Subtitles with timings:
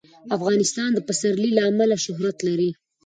[0.37, 2.69] افغانستان د پسرلی له امله شهرت لري.